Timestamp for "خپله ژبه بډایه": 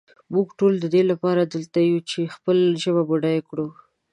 2.35-3.41